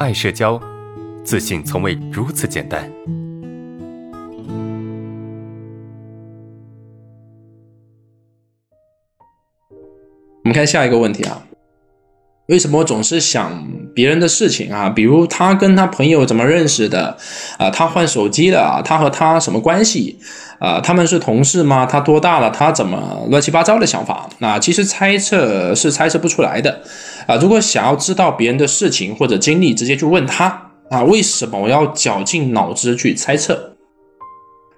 [0.00, 0.60] 爱社交，
[1.24, 2.90] 自信从未如此简单。
[10.42, 11.46] 我们看下一个问题啊，
[12.48, 14.90] 为什么总是想别人的事情啊？
[14.90, 17.16] 比如他跟他朋友怎么认识的
[17.58, 17.70] 啊？
[17.70, 20.18] 他换手机了，他和他什么关系
[20.58, 20.80] 啊？
[20.80, 21.86] 他们是同事吗？
[21.86, 22.50] 他多大了？
[22.50, 24.28] 他怎么乱七八糟的想法？
[24.38, 26.82] 那其实猜测是猜测不出来的
[27.26, 27.36] 啊。
[27.36, 31.02] 如果想要知道别人的事情或者经历，直接去问他啊。
[31.02, 33.76] 为什么我要绞尽脑汁去猜测？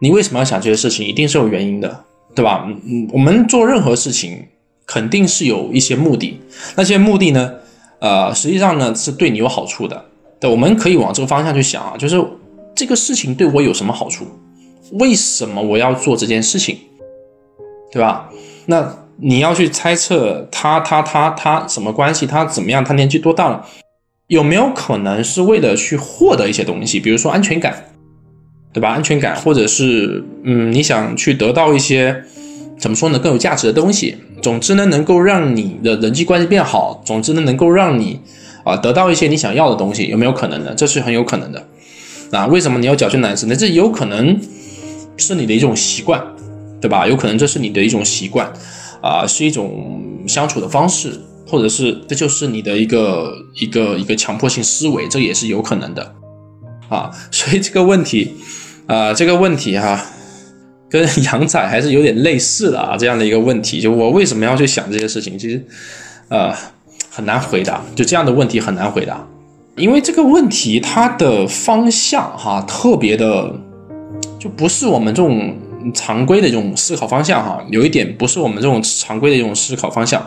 [0.00, 1.06] 你为什么要想这些事情？
[1.06, 2.66] 一定是有原因的，对吧？
[2.84, 4.46] 嗯，我们做任何事情。
[4.86, 6.38] 肯定是有一些目的，
[6.76, 7.54] 那些目的呢？
[8.00, 10.04] 呃，实际上呢是对你有好处的。
[10.38, 12.22] 对，我们可以往这个方向去想啊，就是
[12.74, 14.26] 这个事情对我有什么好处？
[15.00, 16.76] 为什么我要做这件事情？
[17.94, 18.28] 对吧？
[18.66, 22.26] 那你要去猜测他他他他什么关系？
[22.26, 22.84] 他怎么样？
[22.84, 23.64] 他年纪多大了？
[24.26, 26.98] 有没有可能是为了去获得一些东西？
[26.98, 27.84] 比如说安全感，
[28.72, 28.90] 对吧？
[28.90, 32.24] 安全感，或者是嗯，你想去得到一些。
[32.76, 33.18] 怎么说呢？
[33.20, 34.16] 更有价值的东西。
[34.42, 37.00] 总之呢，能够让你的人际关系变好。
[37.06, 38.20] 总之呢，能够让你
[38.64, 40.74] 啊得到一些你想要的东西，有没有可能呢？
[40.76, 41.64] 这是很有可能的。
[42.32, 43.54] 那为什么你要矫正男生呢？
[43.54, 44.36] 这有可能
[45.16, 46.20] 是你的一种习惯，
[46.84, 47.08] 对吧？
[47.08, 48.46] 有可能这是你的一种习惯
[49.00, 51.18] 啊，是一种相处的方式，
[51.48, 56.14] 或者是这就是你的一个一个一个强迫性思维，这也是有可能的
[56.90, 57.10] 啊。
[57.32, 58.34] 所以这个问题
[58.86, 59.98] 啊，这个问题哈。
[60.90, 65.36] 跟 羊仔还是有点类似的啊，这样的一个问题，就我为什么要去想这些事情？
[65.36, 65.60] 其实，
[66.28, 66.54] 呃，
[67.10, 67.82] 很难回答。
[67.96, 69.26] 就这样的问题很难回答，
[69.74, 73.52] 因为这个问题它的方向哈，特别的，
[74.38, 75.56] 就不是我们这种
[75.92, 80.26] 常规的这种思考方向哈，有一点不是我们这种常规的这种思考方向。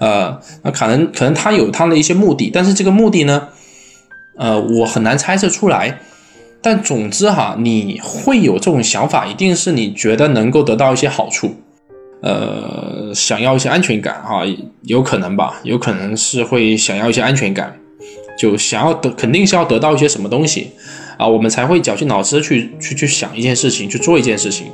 [0.00, 3.48] 呃，那可能可能他有他的一些目的，但是这个目的呢，
[4.36, 6.00] 呃，我很难猜测出来。
[6.60, 11.54] 但总之哈，你会有这种想法，一定是你觉得能够得到一些好处，
[12.20, 14.42] 呃，想要一些安全感哈，
[14.82, 17.78] 有可能吧，有可能是会想要一些安全感，
[18.36, 20.72] 就想要得，肯定是要得到一些什么东西
[21.16, 24.66] 啊，我们才会绞尽脑汁去去去想一件事情，去做一件事情，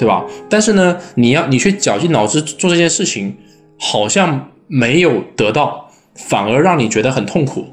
[0.00, 0.24] 对吧？
[0.48, 3.36] 但是呢，你要你去绞尽脑汁做这件事情，
[3.78, 7.66] 好像没有得到，反而让你觉得很痛苦，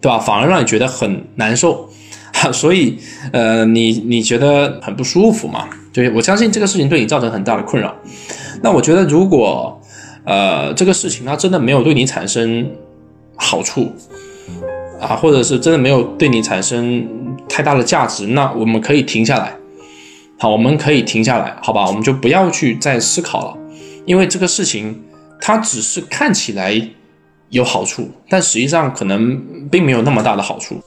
[0.00, 0.18] 对吧？
[0.18, 1.86] 反而让你觉得很难受。
[2.54, 2.96] 所以，
[3.32, 5.68] 呃，你你觉得很不舒服嘛？
[5.92, 7.94] 对我相信这个事情对你造成很大的困扰。
[8.62, 9.78] 那我觉得，如果
[10.24, 12.66] 呃这个事情它真的没有对你产生
[13.36, 13.92] 好处
[14.98, 17.06] 啊，或者是真的没有对你产生
[17.46, 19.57] 太大的价值，那我们可以停下来。
[20.40, 21.84] 好，我们可以停下来，好吧？
[21.86, 23.58] 我们就不要去再思考了，
[24.06, 25.02] 因为这个事情
[25.40, 26.80] 它只是看起来
[27.50, 30.80] 有好处，但实际上可能并没有那么大的好处。